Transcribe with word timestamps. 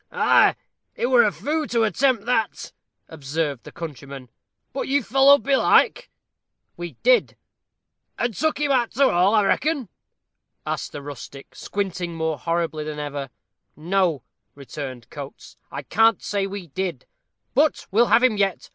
"Ah, 0.11 0.55
he 0.95 1.05
were 1.05 1.21
a 1.21 1.31
foo' 1.31 1.67
to 1.67 1.83
attempt 1.83 2.25
that," 2.25 2.73
observed 3.07 3.63
the 3.63 3.71
countryman; 3.71 4.31
"but 4.73 4.87
you 4.87 5.03
followed 5.03 5.43
belike?" 5.43 6.09
"We 6.75 6.93
did." 7.03 7.37
"And 8.17 8.33
took 8.33 8.59
him 8.59 8.71
arter 8.71 9.03
all, 9.11 9.35
I 9.35 9.43
reckon?" 9.45 9.89
asked 10.65 10.91
the 10.91 11.03
rustic, 11.03 11.53
squinting 11.53 12.15
more 12.15 12.39
horribly 12.39 12.83
than 12.83 12.97
ever. 12.97 13.29
"No," 13.75 14.23
returned 14.55 15.07
Coates, 15.11 15.55
"I 15.69 15.83
can't 15.83 16.19
say 16.23 16.47
we 16.47 16.65
did; 16.65 17.05
but 17.53 17.85
we'll 17.91 18.07
have 18.07 18.23
him 18.23 18.37
yet. 18.37 18.69